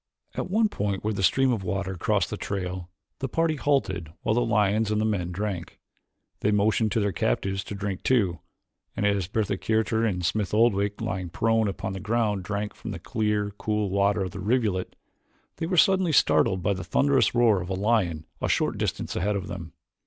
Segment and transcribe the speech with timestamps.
[0.33, 4.33] At one point where a stream of water crossed the trail the party halted while
[4.33, 5.77] the lions and the men drank.
[6.39, 8.39] They motioned to their captives to drink too,
[8.97, 12.97] and as Bertha Kircher and Smith Oldwick, lying prone upon the ground drank from the
[12.99, 14.95] clear, cool water of the rivulet,
[15.57, 19.35] they were suddenly startled by the thunderous roar of a lion a short distance ahead
[19.35, 19.71] of them.